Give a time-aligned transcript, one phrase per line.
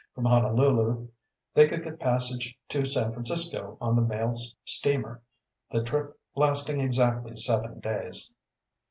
[0.15, 1.09] From Honolulu
[1.53, 4.33] they could get passage to San Francisco on the mail
[4.65, 5.21] steamer,
[5.69, 8.33] the trip lasting exactly seven days.